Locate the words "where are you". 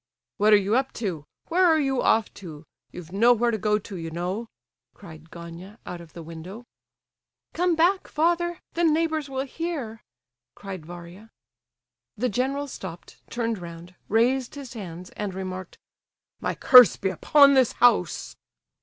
1.49-2.01